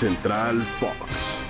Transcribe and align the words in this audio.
Central 0.00 0.62
Fox. 0.62 1.42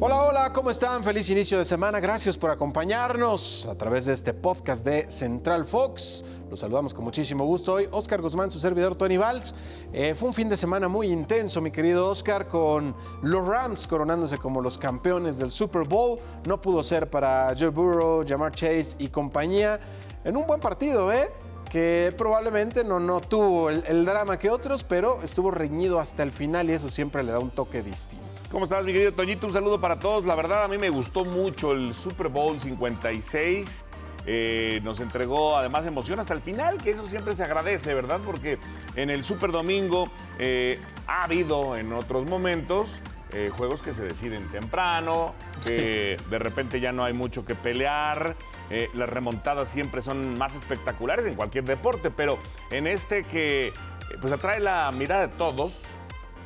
Hola, 0.00 0.22
hola, 0.22 0.52
¿cómo 0.54 0.70
están? 0.70 1.04
Feliz 1.04 1.28
inicio 1.28 1.58
de 1.58 1.66
semana. 1.66 2.00
Gracias 2.00 2.38
por 2.38 2.50
acompañarnos 2.50 3.66
a 3.66 3.76
través 3.76 4.06
de 4.06 4.14
este 4.14 4.32
podcast 4.32 4.86
de 4.86 5.10
Central 5.10 5.66
Fox. 5.66 6.24
Los 6.48 6.60
saludamos 6.60 6.94
con 6.94 7.04
muchísimo 7.04 7.44
gusto 7.44 7.74
hoy. 7.74 7.86
Oscar 7.90 8.22
Guzmán, 8.22 8.50
su 8.50 8.58
servidor 8.58 8.94
Tony 8.94 9.18
Valls. 9.18 9.54
Eh, 9.92 10.14
fue 10.14 10.28
un 10.28 10.34
fin 10.34 10.48
de 10.48 10.56
semana 10.56 10.88
muy 10.88 11.12
intenso, 11.12 11.60
mi 11.60 11.70
querido 11.70 12.08
Oscar, 12.08 12.48
con 12.48 12.96
los 13.20 13.46
Rams 13.46 13.86
coronándose 13.86 14.38
como 14.38 14.62
los 14.62 14.78
campeones 14.78 15.36
del 15.36 15.50
Super 15.50 15.86
Bowl. 15.86 16.18
No 16.46 16.58
pudo 16.58 16.82
ser 16.82 17.10
para 17.10 17.52
Joe 17.54 17.68
Burrow, 17.68 18.24
Jamar 18.26 18.52
Chase 18.52 18.96
y 18.98 19.08
compañía. 19.08 19.78
En 20.24 20.38
un 20.38 20.46
buen 20.46 20.58
partido, 20.58 21.12
¿eh? 21.12 21.30
Que 21.74 22.14
probablemente 22.16 22.84
no, 22.84 23.00
no 23.00 23.20
tuvo 23.20 23.68
el, 23.68 24.04
drama 24.04 24.38
que 24.38 24.48
otros, 24.48 24.84
pero 24.84 25.20
estuvo 25.24 25.50
reñido 25.50 25.98
hasta 25.98 26.22
el 26.22 26.30
final 26.30 26.70
y 26.70 26.72
eso 26.72 26.88
siempre 26.88 27.24
le 27.24 27.32
da 27.32 27.40
un 27.40 27.50
toque 27.50 27.82
distinto. 27.82 28.24
¿Cómo 28.48 28.66
estás, 28.66 28.84
mi 28.84 28.92
querido 28.92 29.10
Toñito? 29.10 29.48
Un 29.48 29.54
saludo 29.54 29.80
para 29.80 29.98
todos. 29.98 30.24
La 30.24 30.36
verdad, 30.36 30.62
a 30.62 30.68
mí 30.68 30.78
me 30.78 30.88
gustó 30.88 31.24
mucho 31.24 31.72
el 31.72 31.92
Super 31.92 32.28
Bowl 32.28 32.60
56. 32.60 33.84
Eh, 34.24 34.80
nos 34.84 35.00
entregó 35.00 35.56
además 35.56 35.84
emoción 35.84 36.20
hasta 36.20 36.32
el 36.32 36.42
final, 36.42 36.80
que 36.80 36.92
eso 36.92 37.06
siempre 37.06 37.34
se 37.34 37.42
agradece, 37.42 37.92
¿verdad? 37.92 38.20
Porque 38.24 38.60
en 38.94 39.10
el 39.10 39.24
Super 39.24 39.50
Domingo 39.50 40.08
eh, 40.38 40.78
ha 41.08 41.24
habido 41.24 41.76
en 41.76 41.92
otros 41.92 42.24
momentos 42.24 43.00
eh, 43.34 43.50
juegos 43.54 43.82
que 43.82 43.92
se 43.92 44.02
deciden 44.04 44.48
temprano, 44.50 45.34
que 45.64 46.16
de 46.30 46.38
repente 46.38 46.80
ya 46.80 46.92
no 46.92 47.04
hay 47.04 47.12
mucho 47.12 47.44
que 47.44 47.54
pelear. 47.54 48.36
Eh, 48.70 48.88
las 48.94 49.08
remontadas 49.08 49.68
siempre 49.68 50.02
son 50.02 50.38
más 50.38 50.54
espectaculares 50.54 51.26
en 51.26 51.34
cualquier 51.34 51.64
deporte, 51.64 52.10
pero 52.10 52.38
en 52.70 52.86
este 52.86 53.24
que 53.24 53.68
eh, 53.68 53.72
pues 54.20 54.32
atrae 54.32 54.60
la 54.60 54.90
mirada 54.92 55.26
de 55.26 55.34
todos, 55.36 55.82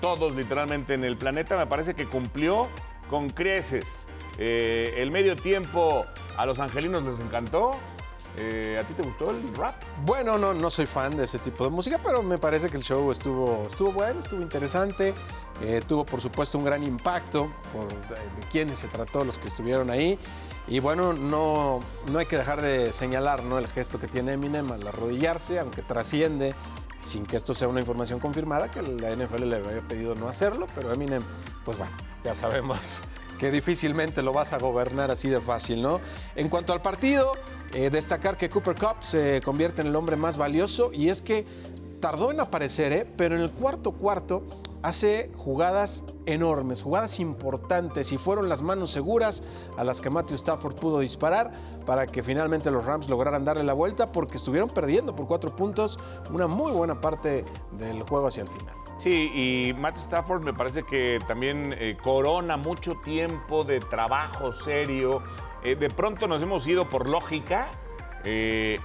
todos 0.01 0.35
literalmente 0.35 0.95
en 0.95 1.05
el 1.05 1.17
planeta, 1.17 1.57
me 1.57 1.67
parece 1.67 1.95
que 1.95 2.07
cumplió 2.07 2.69
con 3.09 3.31
creces. 3.31 4.09
Eh, 4.39 4.95
el 4.99 5.11
medio 5.11 5.37
tiempo 5.37 6.07
a 6.37 6.47
los 6.47 6.59
angelinos 6.61 7.03
les 7.03 7.19
encantó. 7.21 7.77
Eh, 8.41 8.79
¿A 8.81 8.87
ti 8.87 8.95
te 8.95 9.03
gustó 9.03 9.31
el 9.33 9.55
rap? 9.57 9.75
Bueno, 10.05 10.39
no, 10.39 10.55
no 10.55 10.71
soy 10.71 10.87
fan 10.87 11.17
de 11.17 11.25
ese 11.25 11.39
tipo 11.41 11.65
de 11.65 11.71
música, 11.71 11.99
pero 12.03 12.23
me 12.23 12.39
parece 12.39 12.71
que 12.71 12.77
el 12.77 12.85
show 12.85 13.11
estuvo, 13.11 13.67
estuvo 13.67 13.91
bueno, 13.91 14.21
estuvo 14.21 14.41
interesante. 14.41 15.13
Eh, 15.63 15.83
tuvo, 15.87 16.05
por 16.05 16.21
supuesto, 16.21 16.57
un 16.59 16.65
gran 16.65 16.83
impacto 16.85 17.51
por 17.73 17.89
de, 18.09 18.41
de 18.41 18.49
quienes 18.49 18.79
se 18.79 18.89
trató, 18.89 19.25
los 19.25 19.39
que 19.39 19.49
estuvieron 19.49 19.91
ahí. 19.91 20.19
Y 20.69 20.81
bueno, 20.81 21.15
no, 21.15 21.81
no 22.07 22.19
hay 22.19 22.27
que 22.27 22.37
dejar 22.37 22.61
de 22.61 22.93
señalar 22.93 23.43
¿no? 23.43 23.59
el 23.59 23.67
gesto 23.67 23.99
que 23.99 24.07
tiene 24.07 24.35
Eminem 24.35 24.71
al 24.71 24.87
arrodillarse, 24.87 25.59
aunque 25.59 25.83
trasciende, 25.83 26.55
sin 27.01 27.25
que 27.25 27.37
esto 27.37 27.55
sea 27.55 27.69
una 27.69 27.81
información 27.81 28.21
confirmada, 28.21 28.71
que 28.71 28.83
la 28.83 29.15
NFL 29.17 29.45
le 29.45 29.57
había 29.57 29.81
pedido 29.89 30.15
no 30.15 30.29
hacerlo, 30.29 30.67
pero 30.75 30.93
Eminem, 30.93 31.23
pues 31.65 31.79
bueno, 31.79 31.93
ya 32.23 32.35
sabemos 32.35 33.01
que 33.39 33.51
difícilmente 33.51 34.21
lo 34.23 34.33
vas 34.33 34.53
a 34.53 34.59
gobernar 34.59 35.11
así 35.11 35.29
de 35.29 35.41
fácil, 35.41 35.81
¿no? 35.81 36.01
En 36.35 36.49
cuanto 36.49 36.73
al 36.73 36.83
partido, 36.83 37.35
eh, 37.73 37.89
destacar 37.89 38.37
que 38.37 38.51
Cooper 38.51 38.75
Cup 38.75 38.97
se 39.01 39.41
convierte 39.43 39.81
en 39.81 39.87
el 39.87 39.97
hombre 39.97 40.17
más 40.17 40.37
valioso 40.37 40.93
y 40.93 41.09
es 41.09 41.23
que 41.23 41.47
tardó 42.01 42.31
en 42.31 42.41
aparecer, 42.41 42.93
¿eh? 42.93 43.07
pero 43.17 43.37
en 43.37 43.43
el 43.43 43.51
cuarto 43.51 43.93
cuarto 43.93 44.45
hace 44.83 45.31
jugadas 45.35 46.05
enormes, 46.27 46.83
jugadas 46.83 47.21
importantes 47.21 48.13
y 48.13 48.19
fueron 48.19 48.49
las 48.49 48.63
manos 48.63 48.91
seguras 48.91 49.43
a 49.77 49.85
las 49.85 50.01
que 50.01 50.11
Matthew 50.11 50.37
Stafford 50.37 50.77
pudo 50.77 51.01
disparar 51.01 51.53
para 51.87 52.07
que 52.07 52.23
finalmente 52.23 52.71
los 52.71 52.85
Rams 52.85 53.09
lograran 53.09 53.45
darle 53.45 53.65
la 53.65 53.73
vuelta 53.73 54.13
porque 54.13 54.37
estuvieron 54.37 54.69
perdiendo 54.71 55.15
por 55.15 55.27
cuatro 55.27 55.55
puntos 55.57 55.99
una 56.31 56.47
muy 56.47 56.73
buena 56.73 57.01
parte 57.01 57.45
del 57.73 58.03
juego 58.03 58.27
hacia 58.29 58.43
el 58.43 58.49
final. 58.49 58.75
Sí, 58.99 59.31
y 59.33 59.75
Matt 59.75 59.97
Stafford 59.97 60.43
me 60.43 60.53
parece 60.53 60.83
que 60.83 61.21
también 61.29 61.75
eh, 61.79 61.97
corona 62.03 62.57
mucho 62.57 62.97
tiempo 63.05 63.63
de 63.63 63.79
trabajo 63.79 64.53
serio. 64.53 65.23
Eh, 65.63 65.77
de 65.77 65.89
pronto 65.89 66.27
nos 66.27 66.43
hemos 66.43 66.67
ido 66.67 66.89
por 66.89 67.09
lógica 67.09 67.69
eh, 68.25 68.79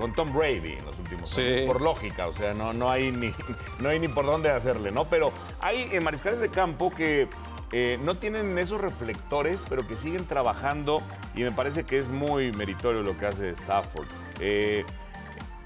con 0.00 0.14
Tom 0.14 0.32
Brady 0.32 0.72
en 0.78 0.86
los 0.86 0.98
últimos 0.98 1.28
Sí. 1.28 1.42
años. 1.42 1.66
Por 1.66 1.82
lógica, 1.82 2.26
o 2.26 2.32
sea, 2.32 2.54
no, 2.54 2.72
no, 2.72 2.90
hay 2.90 3.12
ni, 3.12 3.32
no 3.78 3.90
hay 3.90 4.00
ni 4.00 4.08
por 4.08 4.24
dónde 4.24 4.50
hacerle, 4.50 4.90
¿no? 4.90 5.04
Pero 5.04 5.30
hay 5.60 5.88
eh, 5.92 6.00
mariscales 6.00 6.40
de 6.40 6.48
campo 6.48 6.90
que 6.90 7.28
eh, 7.72 7.98
no 8.02 8.16
tienen 8.16 8.56
esos 8.58 8.80
reflectores, 8.80 9.64
pero 9.68 9.86
que 9.86 9.96
siguen 9.96 10.26
trabajando 10.26 11.02
y 11.36 11.42
me 11.42 11.52
parece 11.52 11.84
que 11.84 11.98
es 11.98 12.08
muy 12.08 12.50
meritorio 12.50 13.02
lo 13.02 13.16
que 13.16 13.26
hace 13.26 13.50
Stafford. 13.50 14.06
Eh, 14.40 14.84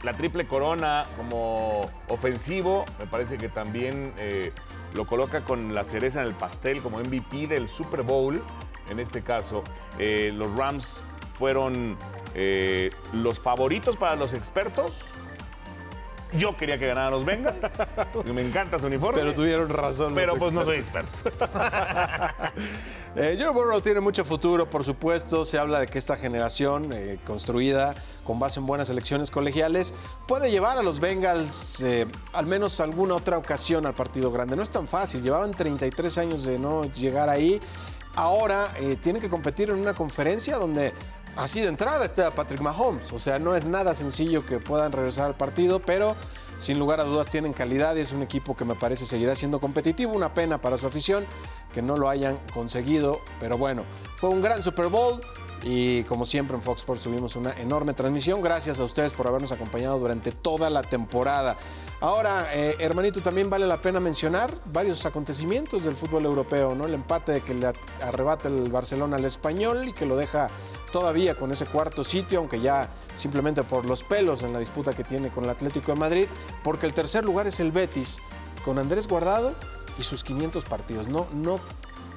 la 0.02 0.14
triple 0.14 0.46
corona 0.46 1.06
como 1.16 1.88
ofensivo, 2.08 2.84
me 2.98 3.06
parece 3.06 3.38
que 3.38 3.48
también 3.48 4.12
eh, 4.18 4.52
lo 4.94 5.06
coloca 5.06 5.44
con 5.44 5.74
la 5.74 5.84
cereza 5.84 6.20
en 6.20 6.26
el 6.26 6.34
pastel 6.34 6.82
como 6.82 6.98
MVP 6.98 7.46
del 7.46 7.68
Super 7.68 8.02
Bowl. 8.02 8.42
En 8.90 9.00
este 9.00 9.22
caso, 9.22 9.64
los 9.98 10.54
Rams 10.56 11.00
fueron 11.38 11.96
eh, 12.34 12.90
los 13.12 13.40
favoritos 13.40 13.96
para 13.96 14.16
los 14.16 14.32
expertos. 14.32 15.04
Yo 16.32 16.56
quería 16.56 16.78
que 16.78 16.88
ganaran 16.88 17.12
los 17.12 17.24
Bengals. 17.24 17.56
me 18.34 18.42
encanta 18.42 18.78
su 18.80 18.86
uniforme. 18.86 19.20
Pero 19.20 19.32
tuvieron 19.34 19.68
razón. 19.68 20.14
Pero 20.16 20.34
pues 20.36 20.52
no 20.52 20.64
soy 20.64 20.78
experto. 20.78 21.30
Eh, 23.16 23.36
Joe 23.38 23.50
Burrow 23.50 23.80
tiene 23.80 24.00
mucho 24.00 24.24
futuro, 24.24 24.68
por 24.68 24.82
supuesto. 24.82 25.44
Se 25.44 25.56
habla 25.56 25.78
de 25.78 25.86
que 25.86 25.98
esta 25.98 26.16
generación, 26.16 26.92
eh, 26.92 27.20
construida 27.24 27.94
con 28.24 28.40
base 28.40 28.58
en 28.58 28.66
buenas 28.66 28.90
elecciones 28.90 29.30
colegiales, 29.30 29.94
puede 30.26 30.50
llevar 30.50 30.78
a 30.78 30.82
los 30.82 30.98
Bengals 30.98 31.86
al 32.32 32.46
menos 32.46 32.80
alguna 32.80 33.14
otra 33.14 33.38
ocasión 33.38 33.86
al 33.86 33.94
partido 33.94 34.32
grande. 34.32 34.56
No 34.56 34.64
es 34.64 34.70
tan 34.70 34.88
fácil. 34.88 35.22
Llevaban 35.22 35.52
33 35.52 36.18
años 36.18 36.44
de 36.44 36.58
no 36.58 36.86
llegar 36.86 37.28
ahí. 37.28 37.60
Ahora 38.16 38.72
eh, 38.78 38.96
tienen 38.96 39.20
que 39.20 39.28
competir 39.28 39.70
en 39.70 39.76
una 39.76 39.92
conferencia 39.92 40.56
donde 40.56 40.92
así 41.36 41.60
de 41.60 41.68
entrada 41.68 42.04
está 42.04 42.30
Patrick 42.30 42.60
Mahomes. 42.60 43.12
O 43.12 43.18
sea, 43.18 43.38
no 43.38 43.54
es 43.54 43.66
nada 43.66 43.94
sencillo 43.94 44.44
que 44.44 44.58
puedan 44.58 44.92
regresar 44.92 45.26
al 45.26 45.36
partido, 45.36 45.80
pero 45.80 46.16
sin 46.58 46.78
lugar 46.78 47.00
a 47.00 47.04
dudas 47.04 47.28
tienen 47.28 47.52
calidad 47.52 47.96
y 47.96 48.00
es 48.00 48.12
un 48.12 48.22
equipo 48.22 48.56
que 48.56 48.64
me 48.64 48.74
parece 48.74 49.06
seguirá 49.06 49.34
siendo 49.34 49.60
competitivo. 49.60 50.12
Una 50.12 50.34
pena 50.34 50.60
para 50.60 50.78
su 50.78 50.86
afición 50.86 51.26
que 51.72 51.82
no 51.82 51.96
lo 51.96 52.08
hayan 52.08 52.38
conseguido, 52.52 53.20
pero 53.40 53.58
bueno, 53.58 53.84
fue 54.16 54.30
un 54.30 54.40
gran 54.40 54.62
Super 54.62 54.88
Bowl. 54.88 55.20
Y 55.66 56.02
como 56.04 56.26
siempre 56.26 56.54
en 56.54 56.62
Fox 56.62 56.80
Sports 56.80 57.04
tuvimos 57.04 57.36
una 57.36 57.52
enorme 57.54 57.94
transmisión. 57.94 58.42
Gracias 58.42 58.80
a 58.80 58.84
ustedes 58.84 59.14
por 59.14 59.26
habernos 59.26 59.50
acompañado 59.50 59.98
durante 59.98 60.30
toda 60.30 60.68
la 60.68 60.82
temporada. 60.82 61.56
Ahora, 62.00 62.48
eh, 62.52 62.76
hermanito, 62.80 63.22
también 63.22 63.48
vale 63.48 63.66
la 63.66 63.80
pena 63.80 63.98
mencionar 63.98 64.50
varios 64.66 65.06
acontecimientos 65.06 65.84
del 65.84 65.96
fútbol 65.96 66.26
europeo, 66.26 66.74
¿no? 66.74 66.84
El 66.84 66.92
empate 66.92 67.40
que 67.40 67.54
le 67.54 67.72
arrebata 68.02 68.48
el 68.48 68.70
Barcelona 68.70 69.16
al 69.16 69.24
español 69.24 69.88
y 69.88 69.94
que 69.94 70.04
lo 70.04 70.16
deja 70.16 70.50
todavía 70.94 71.34
con 71.34 71.50
ese 71.50 71.66
cuarto 71.66 72.04
sitio, 72.04 72.38
aunque 72.38 72.60
ya 72.60 72.88
simplemente 73.16 73.64
por 73.64 73.84
los 73.84 74.04
pelos 74.04 74.44
en 74.44 74.52
la 74.52 74.60
disputa 74.60 74.92
que 74.92 75.02
tiene 75.02 75.28
con 75.28 75.42
el 75.42 75.50
Atlético 75.50 75.90
de 75.92 75.98
Madrid, 75.98 76.26
porque 76.62 76.86
el 76.86 76.94
tercer 76.94 77.24
lugar 77.24 77.48
es 77.48 77.58
el 77.58 77.72
Betis, 77.72 78.20
con 78.64 78.78
Andrés 78.78 79.08
Guardado 79.08 79.56
y 79.98 80.04
sus 80.04 80.22
500 80.22 80.64
partidos. 80.64 81.08
No, 81.08 81.26
no 81.32 81.58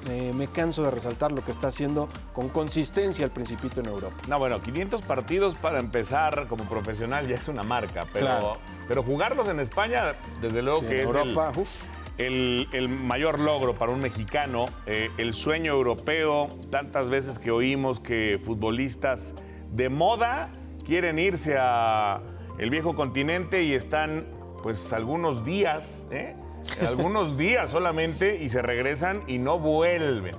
eh, 0.08 0.32
me 0.32 0.46
canso 0.46 0.84
de 0.84 0.92
resaltar 0.92 1.32
lo 1.32 1.44
que 1.44 1.50
está 1.50 1.66
haciendo 1.66 2.08
con 2.32 2.50
consistencia 2.50 3.24
el 3.24 3.32
Principito 3.32 3.80
en 3.80 3.86
Europa. 3.86 4.14
No, 4.28 4.38
bueno, 4.38 4.62
500 4.62 5.02
partidos 5.02 5.56
para 5.56 5.80
empezar 5.80 6.46
como 6.46 6.62
profesional 6.62 7.26
ya 7.26 7.34
es 7.34 7.48
una 7.48 7.64
marca, 7.64 8.06
pero, 8.12 8.26
Claro. 8.26 8.58
pero 8.86 9.02
jugarlos 9.02 9.48
en 9.48 9.58
España, 9.58 10.14
desde 10.40 10.62
luego 10.62 10.78
Sí, 10.82 10.86
que 10.86 11.02
en 11.02 11.08
es 11.08 11.14
Europa, 11.16 11.50
el, 11.52 11.58
uf. 11.60 11.82
El- 12.18 12.68
el 12.72 12.88
mayor 12.88 13.38
logro 13.40 13.74
para 13.74 13.92
un 13.92 14.00
mexicano, 14.00 14.66
eh, 14.86 15.10
el 15.18 15.34
sueño 15.34 15.72
europeo, 15.72 16.50
tantas 16.70 17.10
veces 17.10 17.38
que 17.38 17.50
oímos 17.50 18.00
que 18.00 18.40
futbolistas 18.42 19.34
de 19.72 19.88
moda 19.88 20.50
quieren 20.86 21.18
irse 21.18 21.56
a 21.58 22.20
el 22.58 22.70
viejo 22.70 22.94
continente 22.96 23.62
y 23.62 23.72
están 23.72 24.26
pues 24.62 24.92
algunos 24.92 25.44
días, 25.44 26.06
¿eh? 26.10 26.34
algunos 26.86 27.38
días 27.38 27.70
solamente 27.70 28.42
y 28.42 28.48
se 28.48 28.62
regresan 28.62 29.22
y 29.28 29.38
no 29.38 29.58
vuelven. 29.60 30.34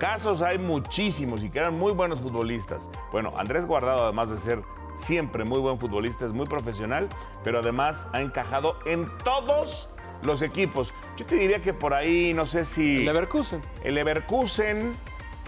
Casos 0.00 0.42
hay 0.42 0.58
muchísimos 0.58 1.44
y 1.44 1.50
que 1.50 1.60
eran 1.60 1.78
muy 1.78 1.92
buenos 1.92 2.18
futbolistas. 2.20 2.90
Bueno, 3.12 3.32
Andrés 3.38 3.64
Guardado, 3.66 4.02
además 4.02 4.30
de 4.30 4.38
ser 4.38 4.62
siempre 4.96 5.44
muy 5.44 5.60
buen 5.60 5.78
futbolista, 5.78 6.24
es 6.24 6.32
muy 6.32 6.46
profesional, 6.46 7.08
pero 7.44 7.60
además 7.60 8.08
ha 8.12 8.20
encajado 8.20 8.76
en 8.86 9.08
todos 9.22 9.90
los 10.22 10.42
equipos. 10.42 10.92
Yo 11.16 11.24
te 11.26 11.36
diría 11.36 11.60
que 11.60 11.72
por 11.72 11.94
ahí, 11.94 12.34
no 12.34 12.44
sé 12.46 12.64
si... 12.64 12.98
El 12.98 13.04
Leverkusen, 13.04 13.62
El 13.84 13.94
Leverkusen, 13.94 14.96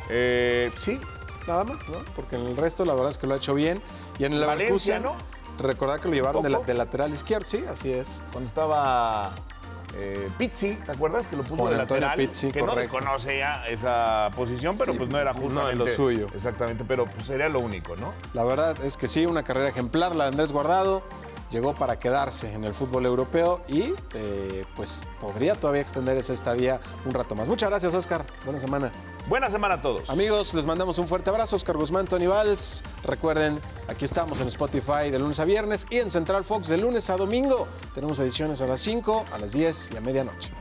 eh, 0.08 0.70
sí, 0.76 1.00
nada 1.46 1.64
más, 1.64 1.88
¿no? 1.88 1.98
Porque 2.14 2.36
en 2.36 2.46
el 2.46 2.56
resto 2.56 2.84
la 2.84 2.94
verdad 2.94 3.10
es 3.10 3.18
que 3.18 3.26
lo 3.26 3.34
ha 3.34 3.36
hecho 3.38 3.54
bien. 3.54 3.80
Y 4.18 4.24
en 4.24 4.32
el 4.34 4.44
Valencia, 4.44 4.98
Leverkusen, 4.98 5.02
¿no? 5.02 5.36
recordad 5.58 5.98
que 6.00 6.08
lo 6.08 6.14
llevaron 6.14 6.42
de, 6.42 6.50
la- 6.50 6.58
poco? 6.58 6.66
de 6.68 6.74
lateral 6.74 7.10
izquierdo, 7.12 7.46
sí, 7.46 7.64
así 7.68 7.90
es. 7.90 8.22
cuando 8.30 8.46
estaba 8.48 9.34
eh, 9.96 10.28
Pizzi, 10.36 10.74
¿te 10.74 10.92
acuerdas? 10.92 11.26
Que 11.26 11.34
lo 11.36 11.42
puso 11.42 11.56
Juan 11.56 11.74
de 11.74 11.80
Antonio 11.80 12.02
lateral, 12.06 12.28
Pizzi, 12.28 12.52
que 12.52 12.60
no 12.62 12.74
desconoce 12.76 13.38
ya 13.38 13.66
esa 13.66 14.30
posición, 14.36 14.76
pero 14.78 14.92
Sí, 14.92 14.98
pues 14.98 15.10
no 15.10 15.18
era 15.18 15.32
no, 15.32 15.40
justamente 15.40 15.76
lo 15.76 15.88
suyo. 15.88 16.28
Exactamente, 16.34 16.84
pero 16.86 17.06
pues 17.06 17.26
sería 17.26 17.48
lo 17.48 17.60
único, 17.60 17.96
¿no? 17.96 18.12
La 18.34 18.44
verdad 18.44 18.76
es 18.84 18.96
que 18.98 19.08
sí, 19.08 19.24
una 19.26 19.42
carrera 19.42 19.68
ejemplar, 19.70 20.14
la 20.14 20.24
de 20.24 20.30
Andrés 20.30 20.52
Guardado. 20.52 21.02
Llegó 21.50 21.74
para 21.74 21.98
quedarse 21.98 22.52
en 22.52 22.64
el 22.64 22.74
fútbol 22.74 23.06
europeo 23.06 23.60
y 23.68 23.94
eh, 24.14 24.64
pues 24.74 25.06
podría 25.20 25.54
todavía 25.54 25.82
extender 25.82 26.16
esa 26.16 26.32
estadía 26.32 26.80
un 27.04 27.12
rato 27.12 27.34
más. 27.34 27.48
Muchas 27.48 27.68
gracias, 27.68 27.94
Oscar. 27.94 28.26
Buena 28.44 28.60
semana. 28.60 28.92
Buena 29.28 29.50
semana 29.50 29.74
a 29.74 29.82
todos. 29.82 30.08
Amigos, 30.08 30.54
les 30.54 30.66
mandamos 30.66 30.98
un 30.98 31.08
fuerte 31.08 31.30
abrazo. 31.30 31.56
Oscar 31.56 31.76
Guzmán, 31.76 32.06
Tony 32.06 32.26
Valls. 32.26 32.84
Recuerden, 33.02 33.60
aquí 33.88 34.04
estamos 34.04 34.40
en 34.40 34.48
Spotify 34.48 35.10
de 35.10 35.18
lunes 35.18 35.40
a 35.40 35.44
viernes 35.44 35.86
y 35.90 35.96
en 35.96 36.10
Central 36.10 36.44
Fox 36.44 36.68
de 36.68 36.78
lunes 36.78 37.10
a 37.10 37.16
domingo. 37.16 37.66
Tenemos 37.94 38.18
ediciones 38.20 38.60
a 38.62 38.66
las 38.66 38.80
5, 38.80 39.24
a 39.32 39.38
las 39.38 39.52
10 39.52 39.92
y 39.92 39.96
a 39.96 40.00
medianoche. 40.00 40.52